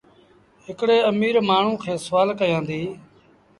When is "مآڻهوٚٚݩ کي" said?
1.47-1.93